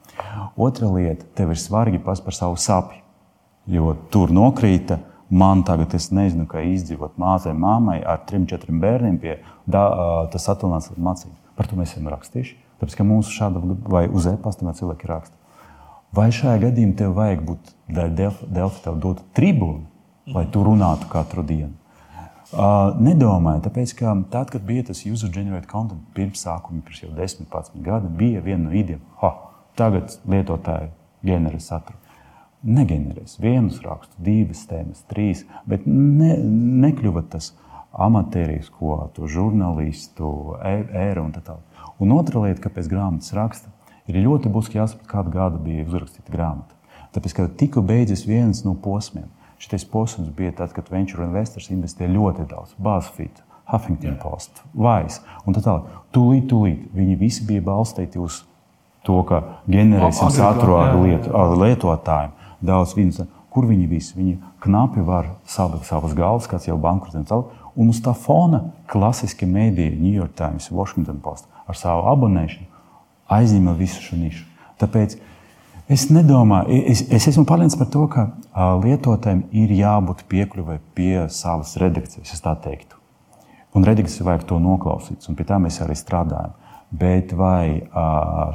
[0.56, 3.02] Otra lieta, tev ir svarīgi pats par savu sapni.
[3.68, 9.18] Jo tur nokrīta, man tagad es nezinu, kā izdzīvot māsai, mammai ar trim, četriem bērniem
[9.22, 9.88] pie da,
[10.32, 11.42] tas attālināts mācības.
[11.56, 12.56] Par to mēs esam rakstījuši.
[12.80, 15.36] Tāpēc, ka mums šāda vai uz e-pasta cilvēki raksta.
[16.16, 18.46] Vai šajā gadījumā tev vajag būt Delfi,
[18.84, 19.84] tev dotu tribūnu,
[20.34, 21.74] lai tu runātu katru dienu?
[22.46, 27.10] Uh, nedomāju, tāpēc, ka tad, kad bija tas user generated content pirms sākuma, pirms jau
[27.10, 29.32] 10, 11 gadiem, bija viena no idejām, ha,
[29.76, 30.92] tagad lietotāji
[31.26, 31.98] ģenerē saturu.
[32.64, 36.34] Negenerēs vienus rakstus, divas tēmas, trīs, bet ne,
[36.86, 37.52] nekļuva tas
[37.92, 40.30] amatierisku, to žurnālistu,
[40.64, 41.84] ēru un tā tālāk.
[42.02, 43.70] Un otra lieta, kāpēc grāmatas raksta,
[44.08, 46.76] ir ļoti būtiski jāsaprot, kāda gada bija uzrakstīta grāmata.
[47.16, 49.30] Tāpēc, kad tikko beidzas viens no posmiem,
[49.62, 52.74] šis posms bija tad, kad venture investors investēja ļoti daudz.
[52.76, 53.40] BuzzFeed,
[53.70, 55.88] Huffington Post, Vice un tā tālāk.
[56.14, 58.42] Tūlīt, tūlīt viņi visi bija balstīti uz
[59.06, 62.34] to, ka generēsim saturu ar, lietu, ar lietotājiem.
[62.64, 64.14] Daudz viņas, kur viņi visi?
[64.16, 67.34] Viņi knapi var salikt savas galvas, kāds jau bankrotēns.
[67.76, 72.72] Un uz tā fona klasiski mēdīji, New York Times, Washington Post ar savu abonēšanu
[73.32, 74.44] aizņem visu šo nišu.
[74.80, 75.16] Tāpēc
[75.92, 78.26] es nedomāju, es, es esmu pārliecināts par to, ka
[78.82, 82.98] lietotājiem ir jābūt piekļuvai pie savas redakcijas, es tā teiktu.
[83.76, 86.54] Un redakcijai vajag to noklausīties, un pie tā mēs arī strādājam.
[86.96, 87.82] Bet vai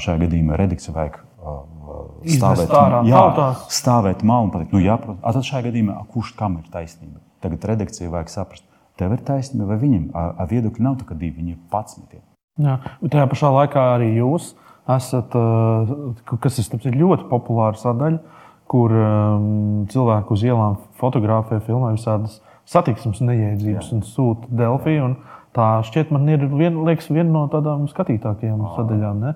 [0.01, 1.19] šajā gadījumā redakcijai vajag
[2.25, 2.73] stāvēt,
[3.09, 3.21] jā,
[3.73, 7.21] stāvēt malā un pateikt, nu, jā, protams, tad šajā gadījumā kurš kam ir taisnība?
[7.41, 8.65] Tagad redakcijai vajag saprast,
[8.99, 10.03] tev ir taisnība vai viņam.
[10.13, 12.25] Ar viedokļi nav tā, ka divi, viņi ir patsmitīgi.
[12.61, 14.51] Jā, bet tajā pašā laikā arī jūs
[14.91, 15.35] esat,
[16.43, 18.39] kas ir ļoti populāra sadaļa,
[18.71, 18.93] kur
[19.91, 22.39] cilvēku uz ielām fotografē, filmē visādas
[22.71, 23.97] satiksmes neiedzības Jā.
[23.97, 24.97] un sūta Delfī.
[25.03, 25.17] Un
[25.55, 29.25] tā šķiet, man ir vien, liekas, viena no tādām skatītākajām sadaļām.
[29.25, 29.33] Ne?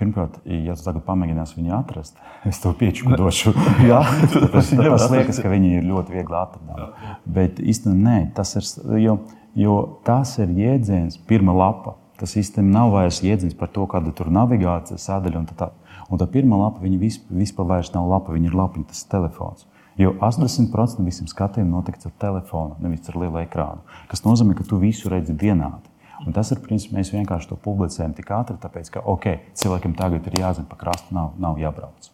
[0.00, 2.16] Pirmkārt, ja tu tagad pamēģināsi viņu atrast,
[2.48, 3.52] es tev piečuku došu.
[3.90, 4.00] Jā,
[4.48, 6.86] tas, tas liekas, ka viņi ir ļoti viegli atrodami.
[7.28, 8.68] Bet īstenībā nē, tas ir,
[9.02, 9.18] jo,
[9.60, 11.98] jo tas ir jēdziens, pirmā lapa.
[12.20, 15.42] Tas īstenībā nav vairs jēdziens par to, kāda tur navigācijas sadaļa.
[15.42, 16.00] Un tā, tā.
[16.08, 19.68] un tā pirmā lapa, viņa vispār vairs nav lapa, viņa ir lapiņa, tas ir telefons.
[20.00, 23.84] Jo 80% no visiem skatiem notiek ar telefonu, nevis ar lielu ekrānu.
[24.08, 25.89] Tas nozīmē, ka tu visu redzi vienādi.
[26.26, 30.26] Un tas ir principā mēs vienkārši to publicējam tik ātri, tāpēc ka okay, cilvēkiem tagad
[30.28, 32.10] ir jāzina, pa krastu nav, nav jābrauc.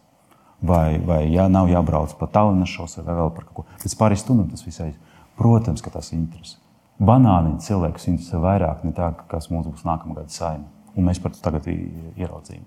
[0.66, 3.66] Vai, vai jā, nav jābrauc pa tālruņa šosei vai vēl par kaut ko.
[3.82, 4.92] Pēc pāris stundām tas visai,
[5.36, 6.62] protams, ka tas interesē
[7.02, 10.64] banāniņu cilvēkus interesē vairāk nekā kas mums būs nākamā gada saima.
[10.96, 12.64] Un mēs par to tagad ieraudzījām.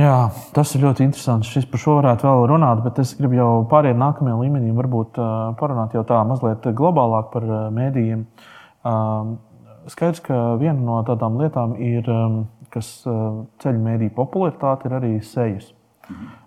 [0.00, 1.50] Jā, tas ir ļoti interesanti.
[1.50, 5.18] Šis par šo varētu vēl runāt, bet es gribu jau pāriet nākamajā līmenī, varbūt
[5.58, 8.22] parunāt jau tā mazliet globālāk par mēdījiem.
[9.90, 12.06] Skaidrs, ka viena no tādām lietām, ir,
[12.72, 12.88] kas
[13.62, 15.72] ceļ mēdīju popularitāti, ir arī sejas.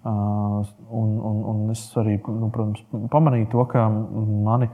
[0.03, 4.69] Un, un, un es arī, nu, protams, pamanīju to, ka mani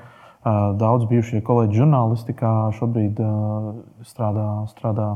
[0.80, 3.20] daudz bijušie kolēģi žurnālistikā šobrīd
[4.08, 5.10] strādā, strādā,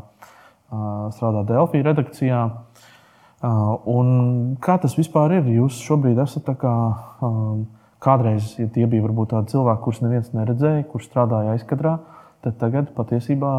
[1.15, 2.41] strādā Delfī redakcijā.
[3.43, 4.09] Un
[4.63, 5.47] kā tas vispār ir?
[5.51, 6.75] Jūs šobrīd esat kā,
[8.03, 11.97] kādreiz, ja tie bija varbūt tādi cilvēki, kurus neviens neredzēja, kurš strādāja aizkadrā,
[12.43, 13.51] tad tagad patiesībā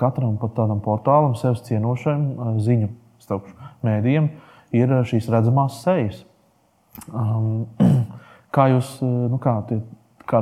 [0.00, 2.90] katram pat tādam portālam, sevis cienošam ziņu
[3.86, 4.28] mēdījiem
[4.76, 6.24] ir šīs redzamās sejas.
[8.54, 9.76] Kā jūs, nu kā, tie,
[10.26, 10.40] kā,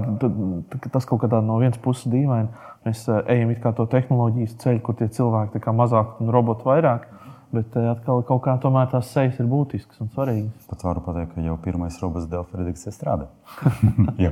[0.88, 2.48] tas kaut kādā no vienas puses dīvaini.
[2.86, 7.04] Mēs ejam it kā to tehnoloģijas ceļu, kur tie cilvēki ir mazāk un roboti vairāk.
[7.52, 10.66] Bet eh, atkal kaut kā tomēr tās sejas ir būtiskas un svarīgas.
[10.68, 13.28] Pat varu pateikt, ka jau pirmais robots Delfa redakcijā strādā.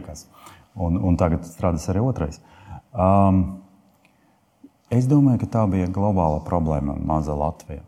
[0.88, 2.40] un, un tagad strādās arī otrais.
[2.96, 3.42] Um,
[4.88, 7.82] es domāju, ka tā bija globāla problēma maza Latvija.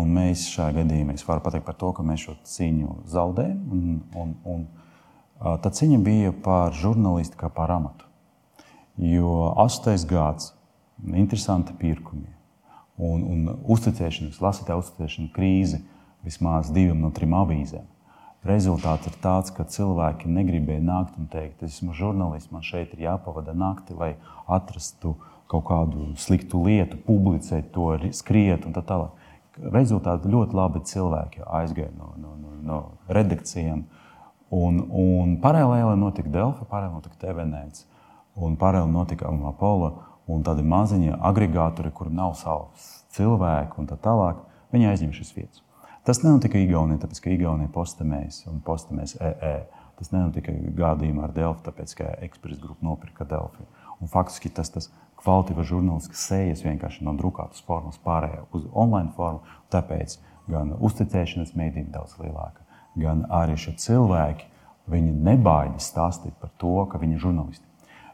[0.00, 3.58] Un mēs šajā gadījumā varam pateikt par to, ka mēs šo cīņu zaudējam.
[3.74, 4.62] Un, un, un,
[5.42, 8.08] uh, tā cīņa bija par žurnālistiku, kā par amatu.
[9.00, 9.92] Jo 8.
[10.08, 10.54] gads,
[11.12, 12.30] interesanti pirkumi,
[12.96, 15.82] un, un uzticēšanās, lasītāja uzticēšana krīze
[16.24, 17.86] vismaz divām no trim avīzēm.
[18.46, 23.02] Rezultāts ir tāds, ka cilvēki negribēja nākt un teikt, es esmu žurnālists, man šeit ir
[23.04, 24.14] jāpavada nakti, lai
[24.48, 25.18] atrastu
[25.50, 29.12] kaut kādu sliktu lietu, publicēt to, skriet un tā tālāk.
[29.60, 32.80] Rezultāti ļoti labi cilvēki aizgāja no, no, no, no
[33.12, 33.84] redakcijām.
[34.56, 37.84] Un, un paralēli notika Delfa, paralēli notika TVNēts
[38.40, 39.92] un paralēli notika Apollo
[40.30, 44.40] un tādi maziņi agregātori, kuriem nav savs cilvēku un tā tālāk,
[44.72, 45.64] viņi aizņem šīs vietas.
[46.08, 49.54] Tas nenotika Igaunijā, tāpēc ka Igaunija postamēs un postamēs EE.
[50.00, 53.66] Tas nenotika gadījumā ar Delfu, tāpēc ka Express grupa nopirka Delfi.
[54.00, 54.88] Un faktiski tas, tas
[55.20, 59.42] kvalitīvas žurnālistiskas sejas vienkārši no drukātas formas pārējā uz online formu.
[59.72, 60.16] Tāpēc
[60.50, 62.64] gan uzticēšanās mēdījiem daudz lielāka,
[62.96, 64.48] gan arī šie cilvēki,
[64.90, 67.66] nebaidās stāstīt par to, ka viņi ir žurnālisti.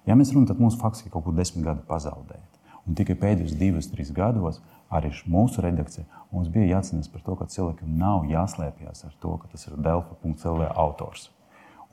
[0.06, 2.55] Ja mēs runājam, tad mums faktiski kaut kur desmit gadi pazaudēti.
[2.86, 4.60] Un tikai pēdējos divus, trīs gados
[4.94, 9.50] arī mūsu redakcija mums bija jācīnās par to, ka cilvēkam nav jāslēpjas ar to, ka
[9.52, 11.30] tas ir Delfa.CLV autors.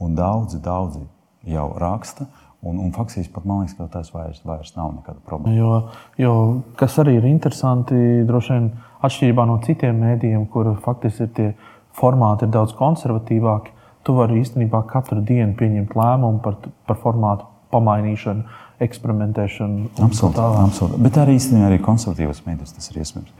[0.01, 1.03] Un daudzi, daudzi
[1.49, 2.27] jau raksta.
[2.63, 5.55] Un, un faktiski pat man liekas, ka tas vairs, vairs nav nekāda problēma.
[5.57, 5.71] Jo,
[6.15, 6.35] jo
[6.79, 8.69] kas arī ir interesanti, droši vien
[9.03, 11.47] atšķirībā no citiem mēdījiem, kur faktiski ir tie
[11.97, 13.73] formāti ir daudz konservatīvāki,
[14.07, 16.55] tu vari īstenībā katru dienu pieņemt lēmumu par,
[16.87, 18.45] par formātu pamainīšanu,
[18.83, 19.91] eksperimentēšanu.
[20.07, 21.01] Absolūti, absolūti.
[21.05, 23.31] Bet arī īstenībā arī konservatīvas mēdīs tas ir iespējams.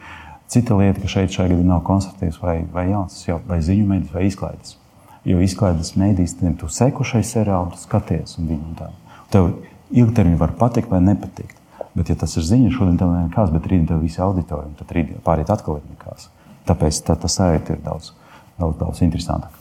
[0.54, 4.14] Cita lieta, ka šeit šajā gadījumā nav konservatīvs vai, vai jauns, jau, vai ziņu mēdīs
[4.14, 4.78] vai izklaides.
[5.26, 8.90] Jo izklaides mēdīs, tad tu seko šai seriālu, skaties un viņu tā.
[9.34, 9.50] Tev
[9.94, 11.58] ilgtermiņā var patikt vai nepatikt.
[11.94, 15.12] Bet, ja tas ir ziņa, šodien ir nekās, bet rītdien tev visi auditorija, tad rīt
[15.26, 16.30] pārīt atkal ir nekās.
[16.66, 18.14] Tāpēc tā, tas sajūta ir daudz,
[18.58, 19.60] daudz, daudz interesantāk.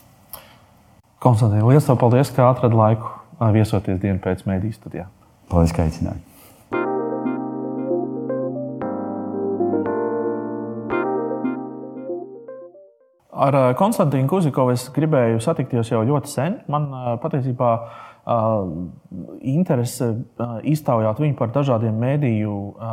[1.22, 3.10] Konstantīna, liels paldies, ka atradi laiku
[3.50, 5.08] viesoties dienu pēc mēdīs studijā.
[5.50, 6.28] Paldies, ka aicinājāt!
[13.42, 16.60] Ar Konstantīnu Kuzikovu es gribēju satikties jau ļoti sen.
[16.70, 16.84] Man
[17.18, 17.72] patiesībā
[19.42, 20.12] interese
[20.68, 22.52] iztaujāt viņu par dažādiem mēdīju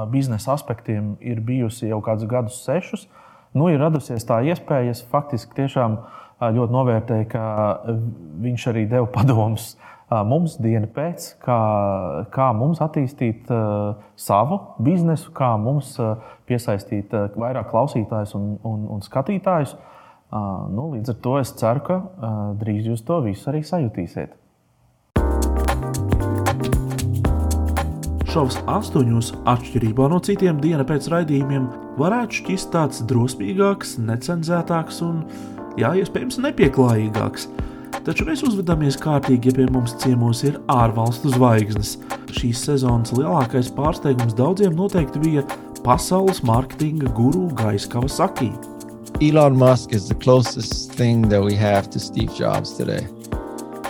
[0.10, 3.06] biznesa aspektiem ir bijusi jau kādus gadus, sešus.
[3.54, 6.00] Nu, ir radusies tā iespēja, es faktiski tiešām
[6.40, 7.44] ļoti novērtēju, ka
[8.42, 9.76] viņš arī deva padomus
[10.10, 11.60] mums diena pēc, kā,
[12.34, 16.18] kā mums attīstīt uh, savu biznesu, kā mums uh,
[16.50, 19.78] piesaistīt uh, vairāk klausītājus un, un, un skatītājus.
[20.30, 21.96] Nu, līdz ar to es ceru, ka
[22.62, 24.36] drīz jūs to visu arī sajutīsiet.
[28.30, 31.66] Šovs astoņos, atšķirībā no citiem dienas pēc raidījumiem,
[31.98, 35.24] varētu šķist tāds drosmīgāks, necenzētāks un,
[35.82, 37.50] jā, iespējams, nepieklājīgāks.
[38.10, 41.92] Taču mēs uzvedāmies kārtīgi, ja pie mums ciemos ir ārvalstu zvaigznes.
[42.34, 45.44] Šīs sezonas lielākais pārsteigums daudziem noteikti bija
[45.86, 48.50] pasaules mārketinga guru Gaiskava Saki.
[49.22, 53.06] Elon Musk is the closest thing that we have to Steve Jobs today.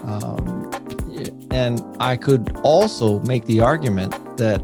[0.03, 0.69] Um,
[1.51, 4.59] and I could also make the argument that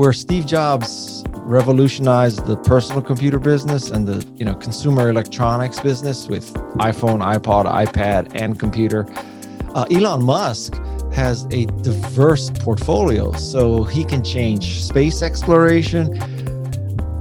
[0.00, 6.28] where Steve Jobs revolutionized the personal computer business and the you know consumer electronics business
[6.28, 9.06] with iPhone, iPod, iPad, and computer.
[9.74, 10.74] Uh, Elon Musk
[11.12, 16.18] has a diverse portfolio, so he can change space exploration,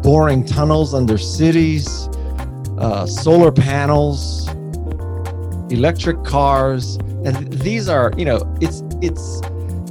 [0.02, 2.08] boring tunnels under cities,
[2.78, 4.48] uh, solar panels,
[5.72, 9.42] electric cars, and these are you know it's it's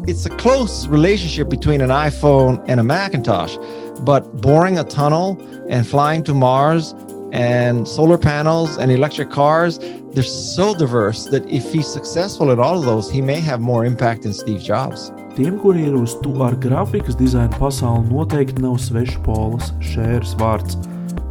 [0.09, 3.59] it's a close relationship between an iPhone and a Macintosh,
[4.05, 6.95] but boring a tunnel and flying to Mars
[7.33, 9.79] and solar panels and electric cars
[10.13, 13.85] they're so diverse that if he's successful at all of those he may have more
[13.85, 15.13] impact than Steve Jobs.
[15.37, 20.75] Tiem, kuri ir uz to ar grafikas dizaina pasauli, noteikti nav svešs polas šērs vārds.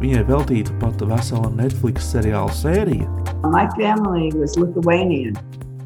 [0.00, 3.08] Viņai veltīta pat vesela Netflix seriāla sērija.
[3.52, 5.36] My family was Lithuanian.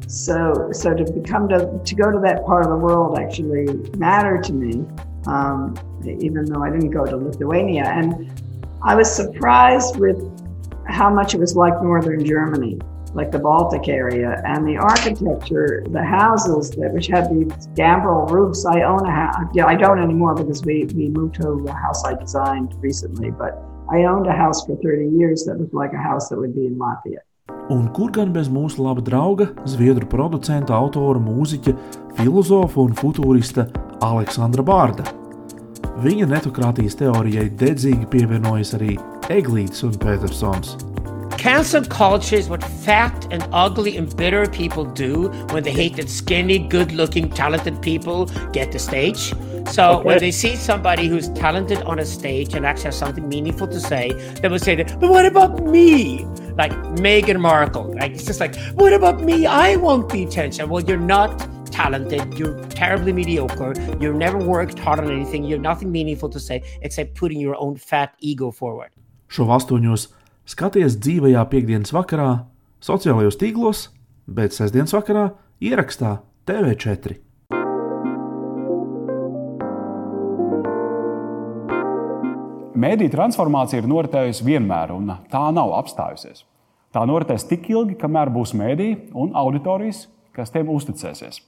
[0.07, 3.65] So, so to become to, to go to that part of the world actually
[3.97, 4.85] mattered to me,
[5.27, 7.85] um, even though I didn't go to Lithuania.
[7.85, 8.31] And
[8.83, 10.19] I was surprised with
[10.87, 12.79] how much it was like northern Germany,
[13.13, 18.65] like the Baltic area, and the architecture, the houses that which had these gambrel roofs.
[18.65, 19.45] I own a house.
[19.53, 23.61] Yeah, I don't anymore because we we moved to a house I designed recently, but
[23.91, 26.65] I owned a house for 30 years that looked like a house that would be
[26.65, 27.19] in Latvia.
[27.69, 31.73] Un kur gan bez mūsu laba drauga, zviedru producenta, autora, mūziķa,
[32.17, 33.67] filozofa un futūrista
[34.03, 35.05] Aleksandra Bārda.
[36.03, 38.97] Viņa netokrātijas teorijai dedzīgi pievienojas arī
[39.31, 40.75] Eglīts un Petersons.
[41.37, 46.09] Cancel culture is what fat and ugly and bitter people do when they hate that
[46.09, 49.33] skinny, good looking, talented people get the stage.
[49.71, 50.03] So Okay.
[50.07, 53.79] when they see somebody who's talented on a stage and actually has something meaningful to
[53.79, 54.11] say,
[54.41, 56.25] they will say, that, But what about me?
[56.57, 56.71] Like
[57.07, 57.93] Meghan Markle.
[57.99, 59.45] Like it's just like, what about me?
[59.45, 60.69] I want the attention.
[60.69, 61.31] Well, you're not
[61.73, 66.39] talented, you're terribly mediocre, you've never worked hard on anything, you have nothing meaningful to
[66.39, 68.93] say except putting your own fat ego forward.
[69.33, 70.11] Šo astoņos
[70.45, 72.45] skaties dzīvajā piekdienas vakarā,
[72.83, 73.87] sociālajos tīklos,
[74.27, 75.31] bet sestdienas vakarā
[75.63, 77.17] ierakstā TV4.
[82.83, 86.43] Mēdīņu transformācija ir noritējusi vienmēr, un tā nav apstājusies.
[86.93, 91.39] Tā noritēs tik ilgi, kamēr būs mēdīji un auditorijas, kas tiem uzticēsies.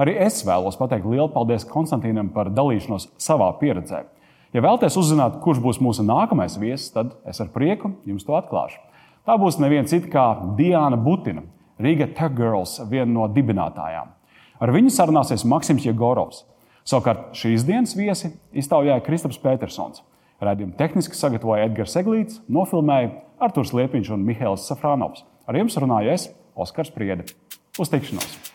[0.00, 4.04] Arī es vēlos pateikt lielu paldies Konstantīnam par dalīšanos savā pieredzē.
[4.54, 8.80] Ja vēlaties uzzināt, kurš būs mūsu nākamais viesis, tad es ar prieku jums to atklāšu.
[9.26, 10.24] Tā būs neviena cita kā
[10.58, 11.42] Diana Butina,
[11.78, 14.10] Riga Tech Girls, viena no dibinātājām.
[14.62, 16.44] Ar viņu sarunāsies Maksims Jegorovs.
[16.86, 20.04] Savukārt šīs dienas viesi iztaujāja Kristaps Petersons.
[20.44, 25.24] Radījumu tehniski sagatavoja Edgars Eglīts, nofilmēja Arthurs Liepiņš un Mihails Safrānovs.
[25.48, 27.26] Ar jums runāju es, Oskars Priede.
[27.80, 28.53] Uz tikšanos!